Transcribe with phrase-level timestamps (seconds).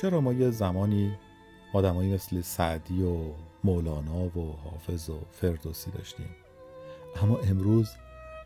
[0.00, 1.14] چرا ما یه زمانی
[1.72, 3.16] آدمایی مثل سعدی و
[3.64, 6.26] مولانا و حافظ و فردوسی داشتیم؟
[7.22, 7.90] اما امروز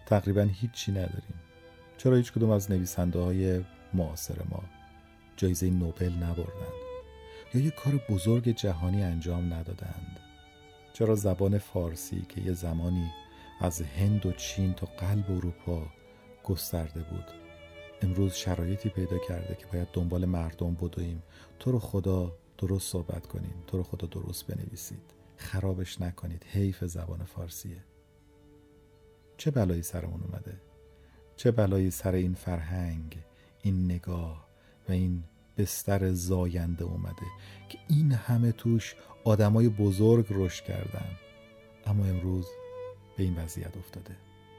[0.06, 1.40] تقریبا هیچی نداریم.
[1.98, 3.64] چرا هیچ کدوم از نویسنده های
[3.94, 4.62] معاصر ما
[5.36, 6.72] جایزه نوبل نبردن؟
[7.54, 10.20] یا یه کار بزرگ جهانی انجام ندادند؟
[10.92, 13.10] چرا زبان فارسی که یه زمانی
[13.60, 15.86] از هند و چین تا قلب اروپا
[16.44, 17.41] گسترده بود
[18.02, 21.22] امروز شرایطی پیدا کرده که باید دنبال مردم بدویم.
[21.58, 25.14] تو رو خدا درست صحبت کنیم تو رو خدا درست بنویسید.
[25.36, 26.44] خرابش نکنید.
[26.48, 27.84] حیف زبان فارسیه.
[29.36, 30.60] چه بلایی سرمون اومده؟
[31.36, 33.18] چه بلایی سر این فرهنگ
[33.62, 34.46] این نگاه
[34.88, 35.24] و این
[35.58, 37.26] بستر زاینده اومده
[37.68, 38.94] که این همه توش
[39.24, 41.10] آدمای بزرگ رشد کردن؟
[41.86, 42.46] اما امروز
[43.16, 44.16] به این وضعیت افتاده.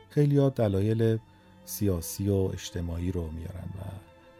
[0.10, 1.18] خیلی ها دلایل
[1.66, 3.84] سیاسی و اجتماعی رو میارن و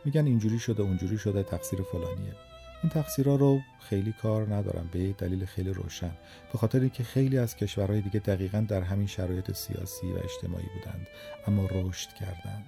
[0.06, 2.36] میگن اینجوری شده اونجوری شده تقصیر فلانیه.
[2.84, 6.12] این تقصیرها رو خیلی کار ندارم به دلیل خیلی روشن.
[6.52, 11.08] به خاطر اینکه خیلی از کشورهای دیگه دقیقا در همین شرایط سیاسی و اجتماعی بودند
[11.48, 12.66] اما رشد کردند.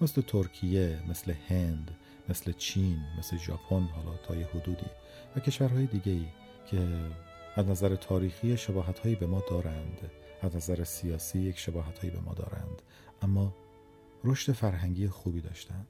[0.00, 1.90] مثل ترکیه مثل هند
[2.28, 4.86] مثل چین مثل ژاپن حالا تا یه حدودی.
[5.36, 6.26] و کشورهای دیگه ای
[6.66, 6.78] که
[7.56, 10.10] از نظر تاریخی شباهت به ما دارند
[10.42, 12.82] از نظر سیاسی یک شباهت به ما دارند.
[13.22, 13.54] اما
[14.24, 15.86] رشد فرهنگی خوبی داشتند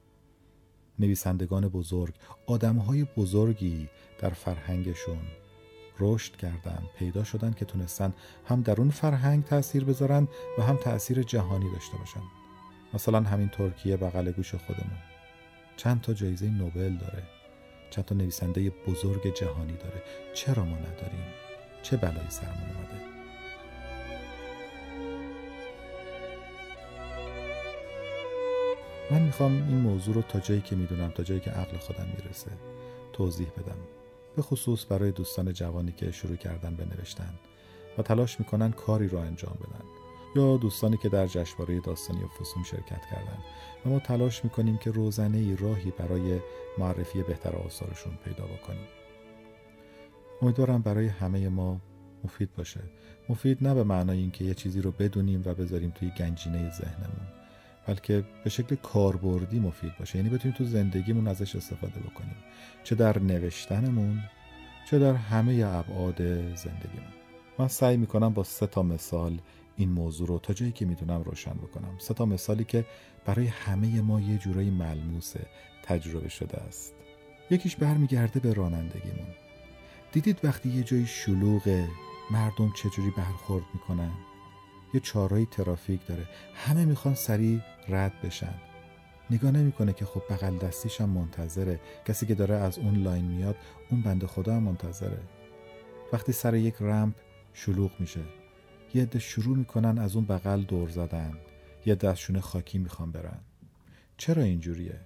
[0.99, 2.13] نویسندگان بزرگ
[2.47, 5.21] آدمهای بزرگی در فرهنگشون
[5.99, 8.13] رشد کردن پیدا شدن که تونستن
[8.45, 12.21] هم در اون فرهنگ تاثیر بذارن و هم تاثیر جهانی داشته باشن.
[12.93, 14.97] مثلا همین ترکیه بغل گوش خودمون.
[15.77, 17.23] چند تا جایزه نوبل داره.
[17.89, 20.03] چند تا نویسنده بزرگ جهانی داره.
[20.33, 21.25] چرا ما نداریم؟
[21.83, 23.12] چه بلایی سرمون اومده؟
[29.13, 32.51] من می‌خوام این موضوع رو تا جایی که می‌دونم تا جایی که عقل خودم می‌رسه
[33.13, 33.77] توضیح بدم.
[34.35, 37.33] به خصوص برای دوستان جوانی که شروع کردن به نوشتن
[37.97, 39.85] و تلاش می‌کنن کاری رو انجام بدن.
[40.35, 43.37] یا دوستانی که در جشنواره داستانی و فسون شرکت کردن.
[43.85, 46.39] و ما تلاش می‌کنیم که روزنه ای راهی برای
[46.77, 48.87] معرفی بهتر آثارشون پیدا بکنیم.
[50.41, 51.79] امیدوارم برای همه ما
[52.23, 52.79] مفید باشه.
[53.29, 57.42] مفید نه به معنای اینکه یه چیزی رو بدونیم و بذاریم توی گنجینه ذهنمون.
[57.87, 60.17] بلکه به شکل کاربردی مفید باشه.
[60.17, 62.35] یعنی بتونیم تو زندگیمون ازش استفاده بکنیم.
[62.83, 64.23] چه در نوشتنمون
[64.89, 66.17] چه در همه ابعاد
[66.55, 67.13] زندگیمون.
[67.59, 69.39] من سعی می‌کنم با سه تا مثال
[69.77, 71.95] این موضوع رو تا جایی که می‌تونم روشن بکنم.
[71.99, 72.85] سه تا مثالی که
[73.25, 75.45] برای همه ما یه جورایی ملموسه
[75.83, 76.93] تجربه شده است.
[77.49, 79.27] یکیش برمیگرده به رانندگیمون.
[80.11, 81.87] دیدید وقتی یه جایی شلوغه
[82.31, 84.11] مردم چجوری برخورد می‌کنن؟
[84.93, 86.27] یه چارایی ترافیک داره.
[86.55, 87.59] همه می‌خوان سریع
[87.89, 88.53] رد بشن.
[89.31, 91.79] نگاه نمی‌کنه که خب بغل دستیش هم منتظره.
[92.05, 93.55] کسی که داره از اون لاین میاد
[93.91, 95.19] اون بنده خدا هم منتظره.
[96.13, 97.15] وقتی سر یک رمپ
[97.53, 98.21] شلوغ میشه
[98.93, 101.33] یه عده شروع می‌کنن از اون بغل دور زدن.
[101.85, 103.39] یه دستشون خاکی می‌خوان برن.
[104.17, 104.99] چرا اینجوریه؟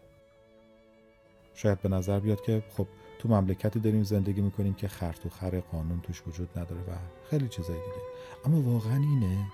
[1.53, 2.87] شاید به نظر بیاد که خب
[3.19, 6.95] تو مملکتی داریم زندگی می‌کنیم که خرط و خر قانون توش وجود نداره و
[7.29, 8.01] خیلی چیزای دیگه.
[8.45, 9.45] اما واقعا اینه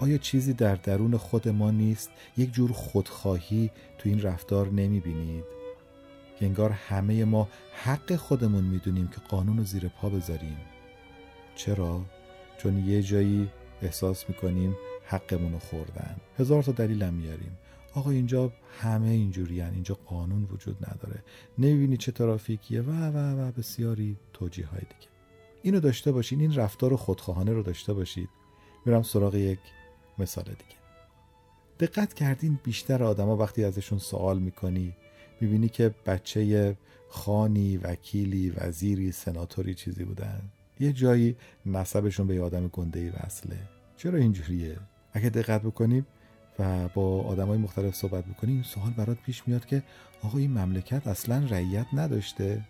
[0.00, 5.44] آیا چیزی در درون خود ما نیست؟ یک جور خودخواهی تو این رفتار نمی بینید؟
[6.40, 7.48] انگار همه ما
[7.84, 10.56] حق خودمون می‌دونیم که قانون رو زیر پا بذاریم.
[11.54, 12.00] چرا؟
[12.58, 13.48] چون یه جایی
[13.82, 14.76] احساس می‌کنیم
[15.06, 16.16] حقمون رو خوردن.
[16.38, 17.58] هزار تا دلیلم میاریم
[17.94, 21.22] آقا اینجا همه اینجوری اینجا قانون وجود نداره.
[21.58, 25.10] نمی‌بینی چه ترافیکیه؟ و و و بسیاری توجیه های دیگه.
[25.62, 26.40] اینو داشته باشین.
[26.40, 28.28] این رفتار خودخواهانه رو داشته باشید.
[28.86, 29.58] میرم سراغ یک
[30.18, 30.78] مثال دیگه.
[31.80, 34.94] دقت کردین بیشتر آدما وقتی ازشون سوال می‌کنی
[35.40, 36.76] می‌بینی که بچه
[37.08, 40.40] خانی وکیلی وزیری سناتوری چیزی بودن.
[40.80, 41.36] یه جایی
[41.66, 43.58] نسبشون به یه آدم گنده وصله.
[43.96, 44.76] چرا اینجوریه؟
[45.12, 46.06] اگه دقت بکنیم
[46.58, 49.82] و با آدمای مختلف صحبت بکنیم سوال برات پیش میاد که
[50.22, 52.64] آقا این مملکت اصلا رعیت نداشته.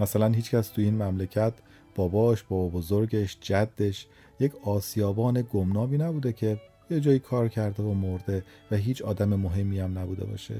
[0.00, 1.52] مثلا هیچکس تو این مملکت
[1.94, 4.06] باباش بابا بزرگش جدش
[4.40, 6.60] یک آسیابان گمنامی نبوده که
[6.90, 10.54] یه جایی کار کرده و مرده و هیچ آدم مهمی هم نبوده باشه.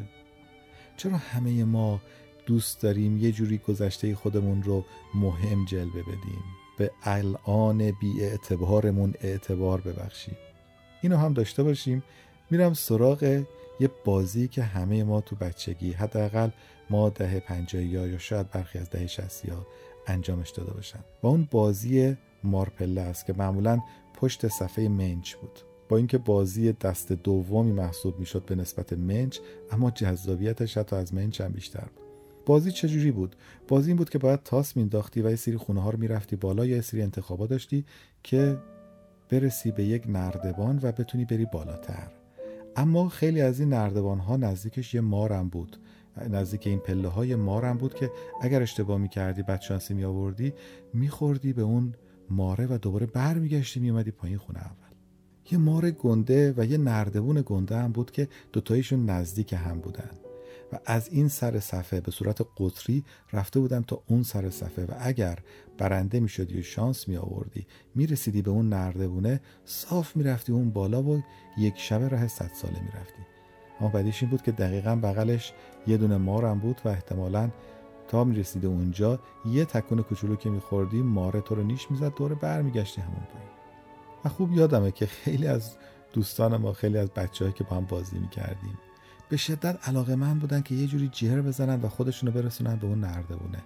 [0.96, 2.00] چرا همه ما
[2.46, 4.84] دوست داریم یه جوری گذشته خودمون رو
[5.14, 6.44] مهم جلوه بدیم؟
[6.78, 10.36] به الان بی اعتبارمون اعتبار ببخشیم.
[11.02, 12.02] اینو هم داشته باشیم.
[12.50, 13.44] میرم سراغ
[13.80, 16.50] یه بازی که همه ما تو بچگی حداقل
[16.90, 19.52] ما ده پنجایی یا شاید برخی از ده شستی
[20.06, 21.00] انجامش داده باشن.
[21.22, 23.80] و اون بازی مارپله است که معمولا
[24.14, 25.60] پشت صفحه منچ بود.
[25.88, 29.38] با اینکه بازی دست دومی محسوب می‌شد به نسبت منچ
[29.70, 32.04] اما جذابیتش حتی از منچ هم بیشتر بود.
[32.46, 33.36] بازی چجوری بود؟
[33.68, 36.66] بازی این بود که باید تاس مینداختی و یه سری خونه ها رو می‌رفتی بالا
[36.66, 37.84] یا یه سری انتخابات داشتی
[38.22, 38.58] که
[39.28, 42.12] برسی به یک نردبان و بتونی بری بالاتر.
[42.76, 45.76] اما خیلی از این نردبان ها نزدیکش یه مارم بود.
[46.16, 48.10] نزدیک این پله های مارم بود که
[48.42, 50.52] اگر اشتباه می‌کردی بدشانسی می آوردی
[50.94, 51.94] میخوردی به اون
[52.30, 54.94] ماره و دوباره برمیگشتی میومدی پایین خونه اول.
[55.50, 60.10] یه مار گنده و یه نردبون گنده هم بود که دوتایشون نزدیک هم بودن.
[60.72, 64.94] و از این سر صفحه به صورت قطری رفته بودم تا اون سر صفحه و
[64.98, 65.38] اگر
[65.78, 70.52] برنده می شدی و شانس می آوردی می رسیدی به اون نردبونه صاف می رفتی
[70.52, 71.22] اون بالا و
[71.58, 73.33] یک شبه راه صد ساله می رفتی
[73.80, 75.52] اما بعدیش این بود که دقیقا بغلش
[75.86, 77.50] یه دونه مارم بود و احتمالا
[78.08, 82.34] تا می رسیده اونجا یه تکون کوچولو که میخوردی ماره تو رو نیش می‌زد دوره
[82.34, 83.48] برمیگشتی همون پایین.
[84.24, 85.76] و خوب یادمه که خیلی از
[86.12, 88.78] دوستان ما خیلی از بچههایی که با هم بازی می‌کردیم
[89.28, 93.00] به شدت علاقه من بودن که یه جوری جهر بزنن و خودشونو برسونن به اون
[93.00, 93.62] نردبونه.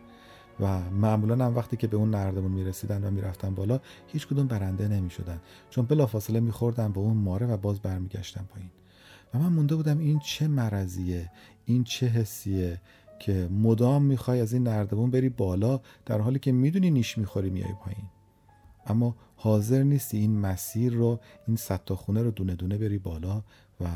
[0.61, 4.89] و معمولا هم وقتی که به اون نردبون می‌رسیدن و می‌رفتن بالا هیچ کدوم برنده
[4.89, 5.41] نمی‌شدن.
[5.71, 8.71] چون بلافاصله میخوردن به اون ماره و باز برمیگشتن پایین.
[9.35, 11.31] و من مونده بودم این چه مرضیه
[11.65, 12.81] این چه حسیه
[13.19, 17.73] که مدام می‌خوای از این نردبون بری بالا در حالی که می‌دونی نیش می‌خوری میای
[17.85, 18.05] پایین.
[18.87, 23.43] اما حاضر نیستی این مسیر رو این صد خونه رو دونه دونه بری بالا
[23.81, 23.87] و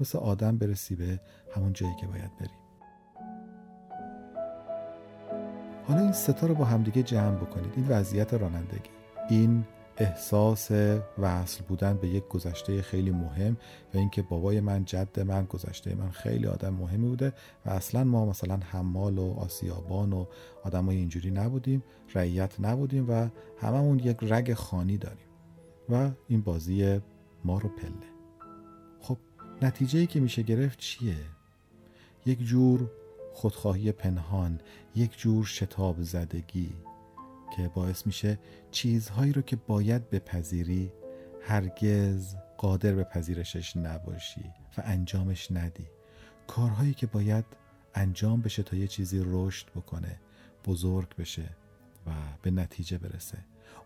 [0.00, 1.20] مثل آدم برسی به
[1.56, 2.50] همون جایی که باید بری
[5.88, 7.72] حالا این ستا رو با همدیگه جمع بکنید.
[7.76, 8.90] این وضعیت رانندگی.
[9.28, 9.64] این
[9.96, 10.70] احساس
[11.18, 13.56] وصل بودن به یک گذشته خیلی مهم
[13.94, 17.32] و اینکه بابای من جد من گذشته من خیلی آدم مهمی بوده
[17.66, 20.26] و اصلا ما مثلا حمال و آسیابان و
[20.64, 21.82] آدمای اینجوری نبودیم
[22.14, 23.28] رعیت نبودیم و
[23.60, 25.26] هممون یک رگ خانی داریم
[25.88, 27.00] و این بازی
[27.44, 28.08] ما رو پله.
[29.00, 29.16] خب
[29.62, 31.16] نتیجه ای که میشه گرفت چیه؟
[32.26, 32.90] یک جور
[33.32, 34.60] خودخواهی پنهان
[34.94, 36.72] یک جور شتاب زدگی.
[37.56, 38.38] که باعث میشه
[38.70, 40.92] چیزهایی رو که باید بپذیری
[41.42, 44.44] هرگز قادر به پذیرشش نباشی
[44.78, 45.86] و انجامش ندی.
[46.46, 47.44] کارهایی که باید
[47.94, 50.20] انجام بشه تا یه چیزی رشد بکنه
[50.64, 51.48] بزرگ بشه
[52.06, 52.10] و
[52.42, 53.38] به نتیجه برسه.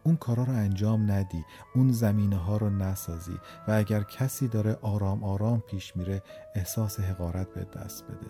[0.05, 1.45] اون کارا رو انجام ندی
[1.75, 3.39] اون زمینه ها رو نسازی
[3.69, 6.23] و اگر کسی داره آرام آرام پیش میره
[6.55, 8.27] احساس حقارت به دست بده.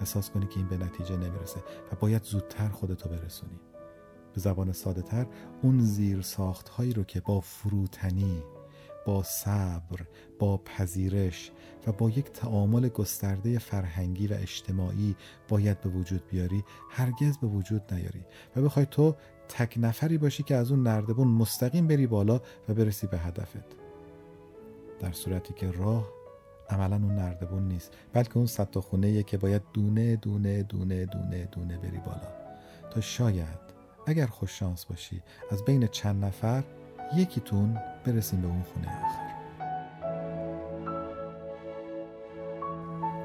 [0.00, 1.60] احساس کنی که این به نتیجه نمی‌رسه
[1.92, 3.60] و باید زودتر خودتو برسونی.
[4.36, 5.26] به زبان ساده تر
[5.62, 8.42] اون زیر ساخت هایی رو که با فروتنی
[9.06, 10.00] با صبر
[10.38, 11.50] با پذیرش
[11.86, 15.16] و با یک تعامل گسترده فرهنگی و اجتماعی
[15.48, 18.24] باید به وجود بیاری هرگز به وجود نیاری
[18.56, 19.14] و بخوای تو
[19.48, 23.76] تک نفری باشی که از اون نردبون مستقیم بری بالا و برسی به هدفت.
[25.00, 26.08] در صورتی که راه
[26.70, 31.78] عملا اون نردبون نیست بلکه اون صد خونه که باید دونه دونه دونه دونه دونه
[31.78, 32.28] بری بالا.
[32.90, 33.65] تا شاید
[34.06, 36.64] اگر خوش شانس باشی از بین چند نفر
[37.16, 39.36] یکیتون برسیم به اون خونه آخر.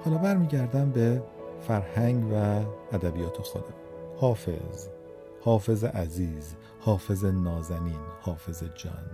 [0.05, 1.23] حالا برمیگردم به
[1.67, 2.35] فرهنگ و
[2.95, 3.73] ادبیات خودم.
[4.17, 4.87] حافظ
[5.41, 9.11] حافظ عزیز حافظ نازنین حافظ جان.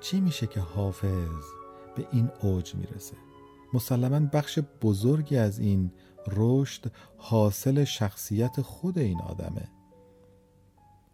[0.00, 1.44] چی میشه که حافظ
[1.96, 3.16] به این اوج می‌رسه؟
[3.72, 5.92] مسلما بخش بزرگی از این
[6.26, 9.68] رشد حاصل شخصیت خود این آدمه.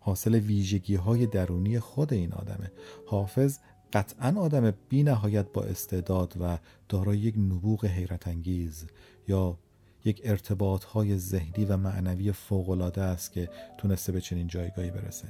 [0.04, 2.70] حاصل ویژگی های درونی خود این آدمه
[3.06, 3.58] حافظ
[3.92, 6.58] قطعا آدم بی نهایت با استعداد و
[6.88, 8.86] دارای یک نبوغ حیرت انگیز
[9.28, 9.58] یا
[10.04, 15.28] یک ارتباط های ذهنی و معنوی فوقالعاده است که تونسته به چنین جایگاهی برسه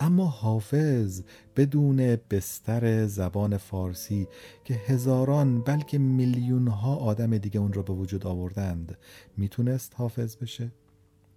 [0.00, 1.22] اما حافظ
[1.56, 4.28] بدون بستر زبان فارسی
[4.64, 8.98] که هزاران بلکه میلیون ها آدم دیگه اون را به وجود آوردند
[9.36, 10.70] می‌تونست حافظ بشه؟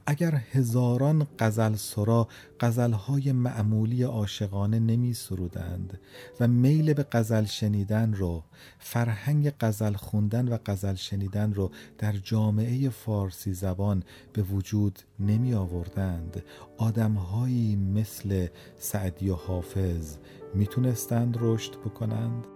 [0.09, 2.27] اگر هزاران غزل سرا
[2.59, 5.99] غزلهای معمولی عاشقانه نمی سرودند
[6.39, 8.43] و میل به غزل شنیدن رو
[8.79, 16.43] فرهنگ غزل خوندن و غزل شنیدن رو در جامعه فارسی زبان به وجود نمی آوردند
[16.77, 18.47] آدمهایی مثل
[18.79, 20.17] سعدی و حافظ
[20.53, 22.47] می‌تونستند رشد بکنند.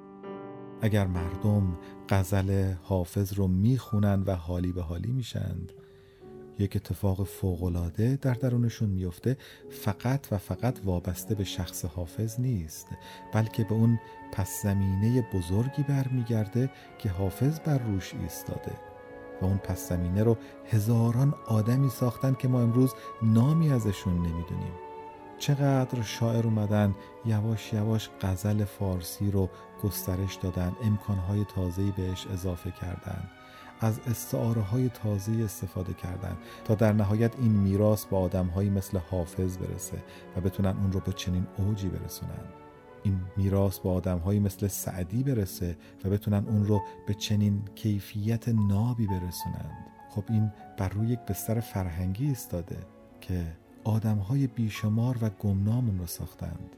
[0.81, 1.77] اگر مردم
[2.10, 5.72] غزل حافظ رو می‌خونند و حالی به حالی میشند
[6.62, 9.38] یک اتفاق فوقالعاده در درونشون میفته
[9.70, 12.88] فقط و فقط وابسته به شخص حافظ نیست
[13.34, 14.00] بلکه به اون
[14.32, 18.72] پس زمینه بزرگی برمیگرده که حافظ بر روش ایستاده.
[19.41, 20.38] و اون پس زمینه رو
[20.72, 24.74] هزاران آدمی ساختن که ما امروز نامی ازشون نمی‌دونیم.
[25.39, 29.50] چقدر شاعر اومدن یواش یواش غزل فارسی رو
[29.84, 33.30] گسترش دادن امکانهای تازه‌ای بهش اضافه کردن.
[33.82, 39.58] از استعاره های تازه استفاده کردن تا در نهایت این میراث به آدم مثل حافظ
[39.58, 40.04] برسه
[40.38, 42.44] و بتونن اون رو به چنین اوجی برسونن.
[43.04, 49.08] این میراث به آدم مثل سعدی برسه و بتونن اون رو به چنین کیفیت نابی
[49.08, 49.88] برسونند.
[50.10, 52.78] خب این بر روی یک بستر فرهنگی ایستاده
[53.22, 53.46] که
[53.84, 56.76] آدم های بیشمار و گمنامون رو ساختند.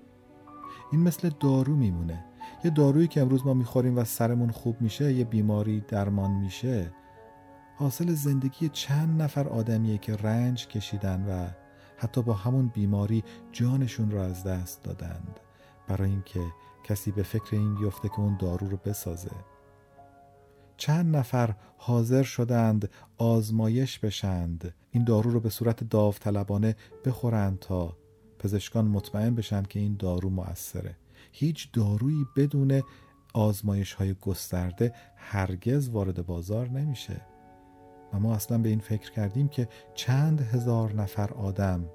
[0.92, 2.26] این مثل دارو میمونه
[2.64, 6.92] یه دارویی که امروز ما می‌خوریم و سرمون خوب میشه یه بیماری درمان میشه.
[7.76, 11.48] حاصل زندگی چند نفر آدمیه که رنج کشیدن و
[11.98, 15.40] حتی با همون بیماری جانشون رو از دست دادند.
[15.88, 16.42] برای اینکه
[16.84, 19.32] کسی به فکر این بیفته که اون دارو رو بسازه.
[20.78, 24.74] چند نفر حاضر شدند آزمایش بشند.
[24.92, 27.98] این دارو رو به صورت داوطلبانه بخورند تا
[28.40, 30.96] پزشکان مطمئن بشن که این دارو موثره
[31.34, 32.82] هیچ دارویی بدون
[33.34, 37.22] آزمایش های گسترده هرگز وارد بازار نمیشه.
[38.14, 41.86] و ما اصلا به این فکر کردیم که چند هزار نفر آدم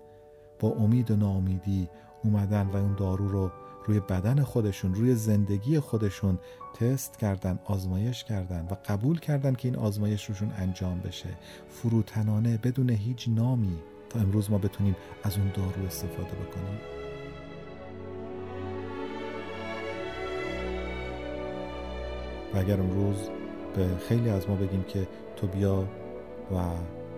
[0.61, 1.89] با امید و ناامیدی
[2.25, 3.51] اومدن و اون دارو رو
[3.87, 6.39] روی بدن خودشون روی زندگی خودشون
[6.75, 11.29] تست کردن آزمایش کردن و قبول کردن که این آزمایش روشون انجام بشه.
[11.69, 13.79] فروتنانه بدون هیچ نامی.
[14.11, 16.98] تا امروز ما بتونیم از اون دارو استفاده بکنیم.
[22.55, 23.17] و اگر امروز
[23.77, 25.89] به خیلی از ما بگیم که تو بیا
[26.55, 26.73] و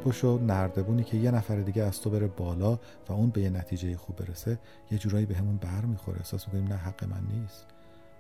[0.05, 3.97] پشو نردبونی که یه نفر دیگه از تو بره بالا و اون به یه نتیجه
[3.97, 4.59] خوب برسه
[4.91, 7.67] یه جورایی به همون بر می‌خوره احساس می‌کنیم نه حق من نیست.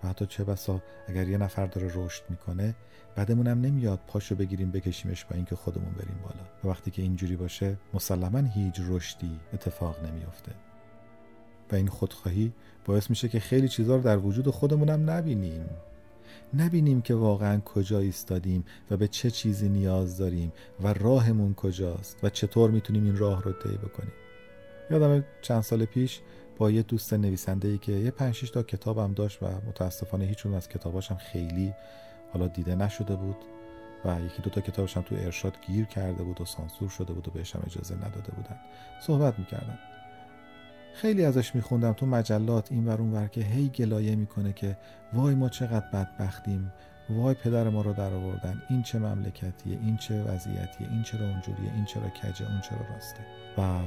[0.04, 2.74] و حتی چه بسا اگر یه نفر داره رشد می‌کنه
[3.16, 6.42] بعدمون هم نمیاد پاشو بگیریم بکشیمش با اینکه خودمون بریم بالا.
[6.64, 10.52] و وقتی که اینجوری باشه مسلما هیچ رشدی اتفاق نمیافته.
[11.72, 12.52] و این خودخواهی
[12.84, 15.66] باعث میشه که خیلی چیزا رو در وجود خودمونم نبینیم.
[16.54, 22.30] نبینیم که واقعا کجا ایستادیم و به چه چیزی نیاز داریم و راهمون کجاست و
[22.30, 24.12] چطور می‌تونیم این راه رو طی بکنیم.
[24.90, 26.20] یادم چند سال پیش
[26.58, 30.68] با یه دوست نویسنده ای که یه پنج تا کتابم داشت و متاسفانه هیچ از
[30.68, 31.74] کتاباشم خیلی
[32.32, 33.36] حالا دیده نشده بود
[34.04, 37.28] و یکی دو تا کتابش هم تو ارشاد گیر کرده بود و سانسور شده بود
[37.28, 38.56] و بهش هم اجازه نداده بودن.
[39.06, 39.78] صحبت می‌کردم
[40.94, 44.76] خیلی ازش میخوندم تو مجلات این ور ور که هی گلایه می‌کنه که
[45.12, 46.72] وای ما چقدر بدبختیم
[47.10, 51.72] وای پدر ما رو در آوردن این چه مملکتیه این چه وضعیتیه این چرا اونجوریه
[51.74, 53.20] این چرا کجه اون چرا راسته.
[53.58, 53.80] و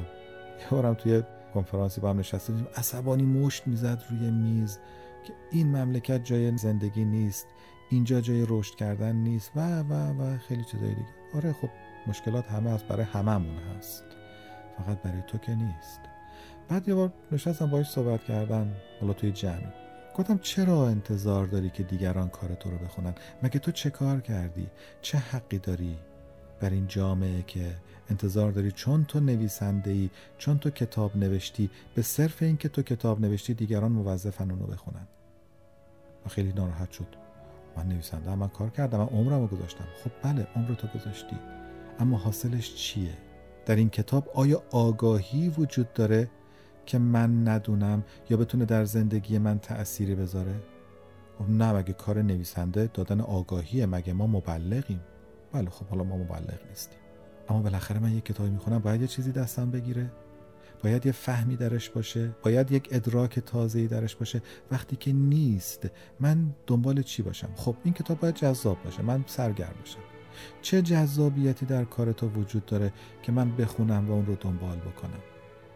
[0.59, 4.79] یه بارم توی کنفرانسی با هم نشستیم عصبانی مشت می‌زد روی میز
[5.23, 7.47] که این مملکت جای زندگی نیست
[7.89, 11.07] اینجا جای رشد کردن نیست و و و خیلی چیزای دیگه.
[11.35, 11.69] آره خب
[12.07, 14.03] مشکلات همه از برای هممون هست.
[14.77, 15.99] فقط برای تو که نیست.
[16.69, 19.67] بعد یه بار نشستم باش صحبت کردن حالا توی جمعی.
[20.15, 24.67] گفتم چرا انتظار داری که دیگران کار تو رو بخونن؟ مگه تو چه کار کردی؟
[25.01, 25.97] چه حقی داری
[26.59, 27.75] بر این جامعه که
[28.09, 32.81] انتظار داری چون تو نویسنده ای چون تو کتاب نوشتی به صرف این که تو
[32.81, 35.07] کتاب نوشتی دیگران موظفن اونو بخونن؟
[36.25, 37.07] و خیلی ناراحت شد.
[37.77, 39.85] من نویسنده من کار کردم من عمرم گذاشتم.
[40.03, 41.35] خب بله عمر تو گذاشتی.
[41.99, 43.13] اما حاصلش چیه؟
[43.65, 46.29] در این کتاب آیا آگاهی وجود داره؟
[46.85, 50.55] که من ندونم یا بتونه در زندگی من تأثیری بذاره؟
[51.49, 55.01] نه مگه کار نویسنده دادن آگاهیه مگه ما مبلغیم؟
[55.51, 56.99] بله خب حالا ما مبلغ نیستیم.
[57.49, 60.11] اما بالاخره من یک کتابی می‌خونم باید یه چیزی دستم بگیره.
[60.83, 62.35] باید یه فهمی درش باشه.
[62.43, 64.41] باید یک ادراک تازه‌ای درش باشه.
[64.71, 69.01] وقتی که نیست من دنبال چی باشم؟ خب این کتاب باید جذاب باشه.
[69.01, 69.99] من سرگرم باشم
[70.61, 75.32] چه جذابیتی در کار تو وجود داره که من بخونم و اون رو دنبال بکنم؟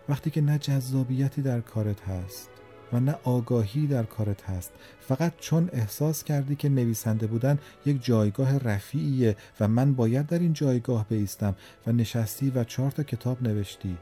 [0.09, 2.49] وقتی که نه جذابیتی در کارت هست
[2.93, 8.57] و نه آگاهی در کارت هست فقط چون احساس کردی که نویسنده بودن یک جایگاه
[8.57, 11.55] رفیعیه و من باید در این جایگاه بیستم
[11.87, 13.97] و نشستی و چهار تا کتاب نوشتی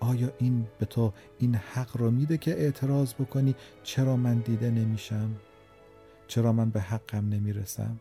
[0.00, 5.36] آیا این به تو این حق را میده که اعتراض بکنی چرا من دیده نمیشم؟
[6.26, 8.00] چرا من به حقم نمی‌رسم؟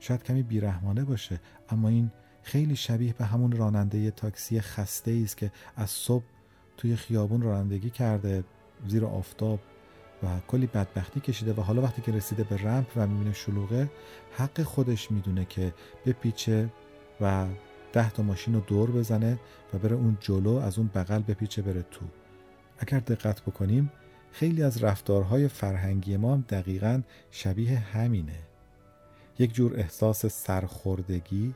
[0.00, 2.10] شاید کمی بیرحمانه باشه اما این
[2.42, 6.24] خیلی شبیه به همون راننده تاکسی خسته است که از صبح
[6.76, 8.44] توی خیابون رانندگی کرده
[8.88, 9.60] زیر آفتاب
[10.22, 13.90] و کلی بدبختی کشیده و حالا وقتی که رسیده به رمپ و می‌بینه شلوغه
[14.36, 15.74] حق خودش می‌دونه که
[16.06, 16.68] بپیچه
[17.20, 17.46] و
[17.92, 19.38] ده تا ماشین رو دور بزنه
[19.74, 22.04] و بره اون جلو از اون بغل بپیچه بره تو.
[22.78, 23.92] اگر دقت بکنیم
[24.32, 28.38] خیلی از رفتارهای فرهنگی ما هم دقیقا شبیه همینه.
[29.38, 31.54] یک جور احساس سرخوردگی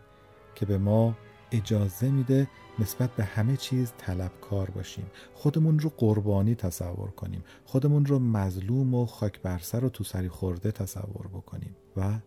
[0.54, 1.14] که به ما
[1.52, 5.06] اجازه میده نسبت به همه چیز طلبکار باشیم.
[5.34, 7.44] خودمون رو قربانی تصور کنیم.
[7.64, 11.76] خودمون رو مظلوم و خاک برسر و تو سری خورده تصور بکنیم.
[11.96, 12.18] و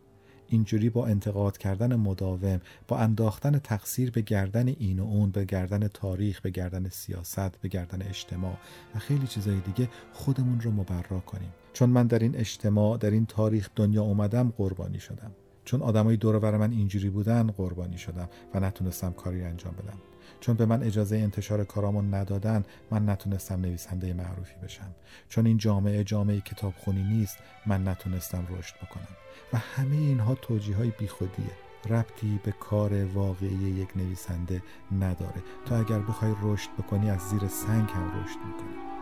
[0.47, 5.87] اینجوری با انتقاد کردن مداوم با انداختن تقصیر به گردن این و اون به گردن
[5.87, 8.57] تاریخ به گردن سیاست به گردن اجتماع
[8.95, 11.53] و خیلی چیزای دیگه خودمون رو مبرا کنیم.
[11.73, 15.31] چون من در این اجتماع در این تاریخ دنیا اومدم قربانی شدم.
[15.65, 19.98] چون آدمای دور من اینجوری بودن قربانی شدم و نتونستم کاری انجام بدم.
[20.39, 24.96] چون به من اجازه انتشار کارامون ندادن من نتونستم نویسنده معروفی بشم.
[25.30, 29.08] چون این جامعه جامعه کتابخونی نیست من نتونستم رشد بکنم.
[29.53, 31.51] و همه اینها توجیه های بیخودیه.
[31.89, 34.63] ربطی به کار واقعی یک نویسنده
[35.00, 35.41] نداره.
[35.65, 39.00] تا اگر بخوای رشد بکنی از زیر سنگ هم رشد می‌کنی.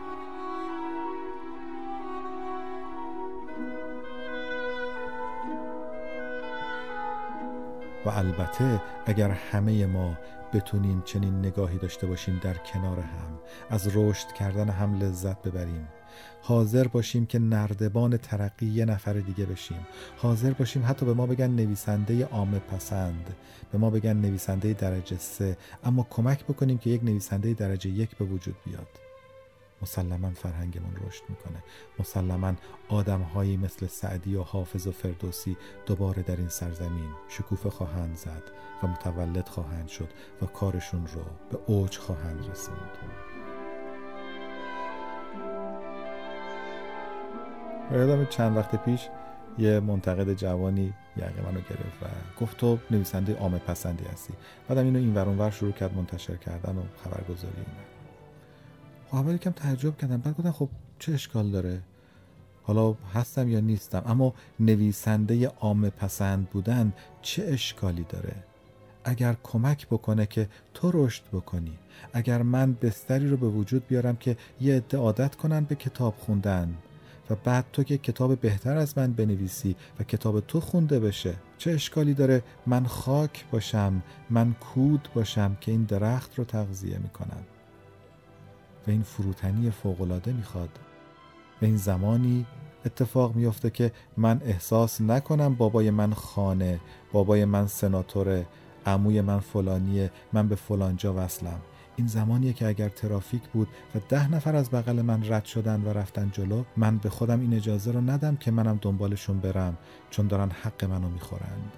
[8.06, 10.16] و البته اگر همه ما
[10.52, 13.38] بتونیم چنین نگاهی داشته باشیم در کنار هم
[13.70, 15.88] از رشد کردن هم لذت ببریم.
[16.42, 19.86] حاضر باشیم که نردبان ترقی یه نفر دیگه بشیم.
[20.16, 23.34] حاضر باشیم حتی به ما بگن نویسنده عامه پسند
[23.72, 28.24] به ما بگن نویسنده درجه سه اما کمک بکنیم که یک نویسنده درجه یک به
[28.24, 29.09] وجود بیاد.
[29.82, 31.62] مسلما فرهنگمون رشد می‌کنه.
[31.98, 32.54] مسلما
[32.88, 35.56] آدمهایی مثل سعدی و حافظ و فردوسی
[35.86, 38.42] دوباره در این سرزمین شکوفه خواهند زد
[38.82, 40.08] و متولد خواهند شد
[40.42, 42.90] و کارشون رو به اوج خواهند رسوند.
[47.92, 49.08] یادم چند وقت پیش
[49.58, 52.06] یه منتقد جوانی یقه منو گرفت و
[52.40, 54.34] گفت تو نویسنده عامه پسندی هستی.
[54.68, 57.99] بعدم اینو این ور شروع کرد منتشر کردن و خبرگزاری خب
[59.12, 60.16] اول یکم تعجب کردم.
[60.16, 61.80] بعد گفتم خب چه اشکال داره؟
[62.62, 68.34] حالا هستم یا نیستم؟ اما نویسنده عامه پسند بودن چه اشکالی داره؟
[69.04, 71.78] اگر کمک بکنه که تو رشد بکنی
[72.12, 76.74] اگر من بستری رو به وجود بیارم که یه عده عادت کنن به کتاب خوندن
[77.30, 81.70] و بعد تو که کتاب بهتر از من بنویسی و کتاب تو خونده بشه چه
[81.70, 87.42] اشکالی داره؟ من خاک باشم من کود باشم که این درخت رو تغذیه می‌کنم
[88.86, 90.78] و این فروتنی فوقالعاده می‌خواد.
[91.62, 92.46] و این زمانی
[92.86, 96.80] اتفاق میافته که من احساس نکنم بابای من خانه
[97.12, 98.46] بابای من سناتوره
[98.86, 101.60] عموی من فلانیه من به فلانجا وصلم.
[101.96, 105.88] این زمانیه که اگر ترافیک بود و ده نفر از بغل من رد شدن و
[105.88, 109.78] رفتن جلو من به خودم این اجازه رو ندم که منم دنبالشون برم
[110.10, 111.72] چون دارن حق منو می‌خورند.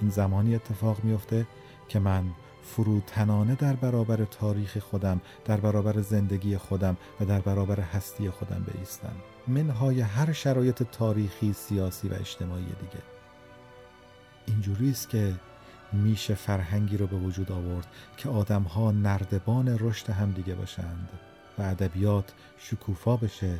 [0.00, 1.46] این زمانی اتفاق میفته
[1.88, 2.24] که من
[2.62, 9.14] فروتنانه در برابر تاریخ خودم در برابر زندگی خودم و در برابر هستی خودم بیستم.
[9.48, 13.02] منهای هر شرایط تاریخی سیاسی و اجتماعی دیگه.
[14.46, 15.34] اینجوری است که
[15.92, 21.08] میشه فرهنگی رو به وجود آورد که آدمها نردبان رشد هم دیگه باشند
[21.58, 23.58] و ادبیات شکوفا بشه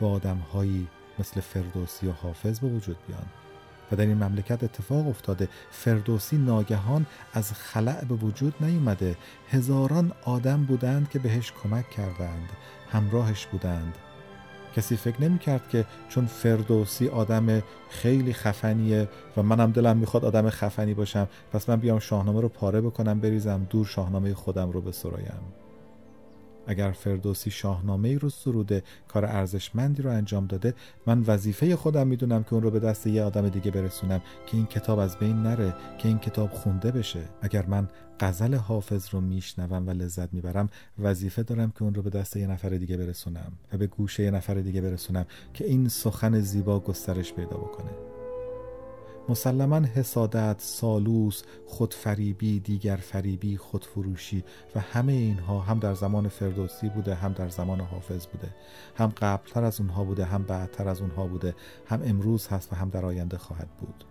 [0.00, 0.88] و آدمهایی
[1.18, 3.41] مثل فردوسی و حافظ به وجود بیان.
[3.92, 5.48] و در این مملکت اتفاق افتاده.
[5.70, 9.16] فردوسی ناگهان از خلع به وجود نیومده.
[9.50, 12.48] هزاران آدم بودند که بهش کمک کردند.
[12.92, 13.98] همراهش بودند.
[14.76, 20.50] کسی فکر نمی کرد که چون فردوسی آدم خیلی خفنیه و منم دلم می‌خواد آدم
[20.50, 25.61] خفنی باشم پس من بیام شاهنامه رو پاره بکنم بریزم دور شاهنامه خودم رو بسرایم
[26.66, 30.74] اگر فردوسی شاهنامه ای رو سروده کار ارزشمندی رو انجام داده
[31.06, 34.66] من وظیفه خودم می‌دونم که اون رو به دست یه آدم دیگه برسونم که این
[34.66, 37.20] کتاب از بین نره که این کتاب خونده بشه.
[37.40, 37.88] اگر من
[38.20, 42.46] غزل حافظ رو میشنوم و لذت می‌برم وظیفه دارم که اون رو به دست یه
[42.46, 47.32] نفر دیگه برسونم و به گوشه یه نفر دیگه برسونم که این سخن زیبا گسترش
[47.32, 48.11] پیدا بکنه.
[49.28, 57.14] مسلما حسادت، سالوس، خودفریبی، دیگر فریبی، خودفروشی و همه اینها هم در زمان فردوسی بوده
[57.14, 58.54] هم در زمان حافظ بوده.
[58.96, 61.54] هم قبلتر از اونها بوده هم بعدتر از اونها بوده
[61.86, 64.04] هم امروز هست و هم در آینده خواهد بود.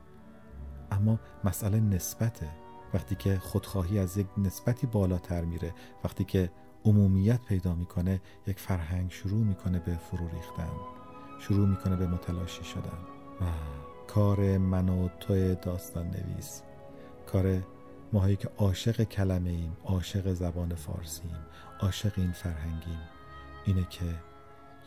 [0.91, 2.49] اما مسئله نسبته.
[2.93, 6.51] وقتی که خودخواهی از یک نسبتی بالاتر میره وقتی که
[6.85, 10.69] عمومیت پیدا می‌کنه یک فرهنگ شروع می‌کنه به فرو ریختن
[11.39, 12.97] شروع می‌کنه به متلاشی شدن.
[13.41, 13.45] و
[14.15, 16.61] کار من و توی داستان نویس.
[17.27, 17.57] کار
[18.13, 21.35] ماهایی که عاشق کلمه ایم عاشق زبان فارسیم
[21.79, 22.99] عاشق این فرهنگیم.
[23.65, 24.05] اینه که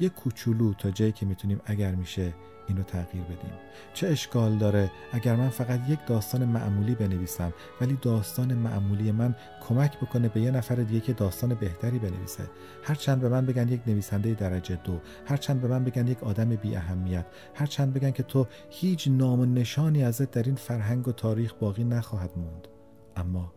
[0.00, 2.34] یه کوچولو تا جایی که می‌تونیم اگر میشه
[2.66, 3.52] اینو تغییر بدیم.
[3.94, 9.34] چه اشکال داره؟ اگر من فقط یک داستان معمولی بنویسم ولی داستان معمولی من
[9.68, 12.50] کمک بکنه به یه نفر دیگه که داستان بهتری بنویسه.
[12.84, 16.76] هرچند به من بگن یک نویسنده درجه دو هرچند به من بگن یک آدم بی
[16.76, 21.54] اهمیت هرچند بگن که تو هیچ نام و نشانی ازت در این فرهنگ و تاریخ
[21.54, 22.68] باقی نخواهد موند.
[23.16, 23.52] اما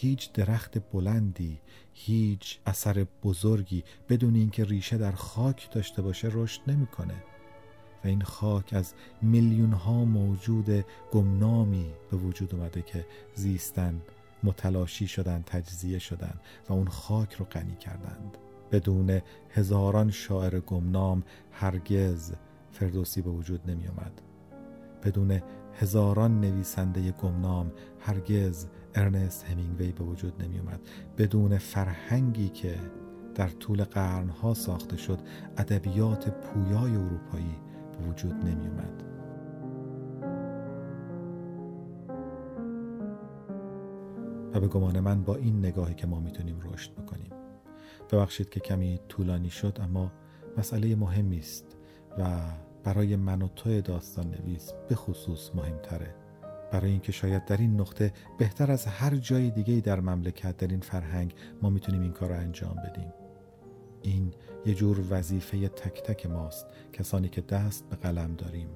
[0.00, 1.60] هیچ درخت بلندی
[1.92, 7.14] هیچ اثر بزرگی بدون اینکه ریشه در خاک داشته باشه رشد نمی‌کنه.
[8.04, 14.02] و این خاک از میلیون ها موجود گمنامی به وجود اومده که زیستن
[14.42, 18.38] متلاشی شدن تجزیه شدن و اون خاک رو غنی کردند.
[18.72, 22.32] بدون هزاران شاعر گمنام هرگز
[22.72, 24.20] فردوسی به وجود نمی اومد
[25.04, 25.42] بدون
[25.74, 30.80] هزاران نویسنده گمنام هرگز ارنست همینگوی به وجود نمی اومد
[31.18, 32.74] بدون فرهنگی که
[33.34, 35.18] در طول قرنها ساخته شد
[35.56, 37.56] ادبیات پویای اروپایی
[37.92, 39.04] به وجود نمی اومد
[44.54, 47.32] و به گمان من با این نگاهی که ما می‌تونیم رشد بکنیم.
[48.12, 50.12] ببخشید که کمی طولانی شد اما
[50.56, 51.76] مسئله مهمی است
[52.18, 52.40] و
[52.84, 56.14] برای من و توی داستان نویس به خصوص مهمتره.
[56.70, 60.80] برای اینکه شاید در این نقطه بهتر از هر جای دیگه در مملکت در این
[60.80, 63.12] فرهنگ ما می‌تونیم این کار رو انجام بدیم.
[64.02, 64.34] این
[64.66, 68.68] یه جور وظیفه تک تک ماست کسانی که دست به قلم داریم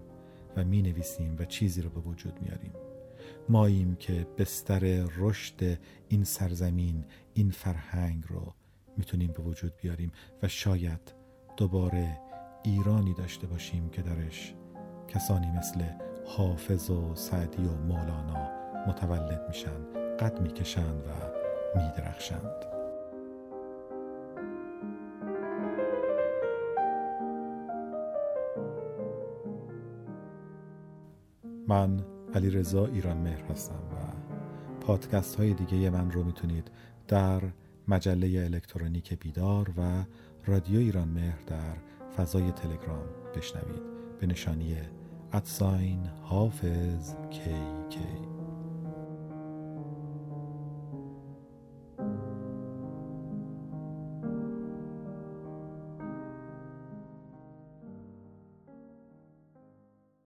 [0.56, 2.72] و می نویسیم و چیزی رو به وجود میاریم.
[3.48, 4.80] ماییم که بستر
[5.18, 5.78] رشد
[6.08, 8.52] این سرزمین این فرهنگ رو
[8.96, 11.14] می‌تونیم به وجود بیاریم و شاید
[11.56, 12.18] دوباره
[12.62, 14.54] ایرانی داشته باشیم که درش
[15.08, 15.84] کسانی مثل
[16.24, 18.48] حافظ و سعدی و مولانا
[18.86, 21.10] متولد میشن قد می‌کشند و
[21.78, 22.64] میدرخشند.
[31.68, 32.00] من
[32.34, 33.96] علی رضا ایران مهر هستم و
[34.80, 36.70] پادکست های دیگه من رو می‌تونید
[37.08, 37.42] در
[37.88, 40.04] مجله الکترونیک بیدار و
[40.46, 41.76] رادیو ایران مهر در
[42.16, 43.06] فضای تلگرام
[43.36, 43.82] بشنوید.
[44.20, 44.76] به نشانی
[45.34, 47.54] ادساین حافظ کی
[47.90, 48.31] کی